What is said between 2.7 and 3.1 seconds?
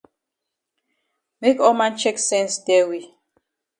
we.